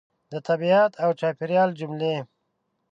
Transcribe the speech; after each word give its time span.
د 0.31 0.33
طبیعت 0.47 0.91
او 1.03 1.09
چاپېریال 1.19 1.69
جملې 1.79 2.15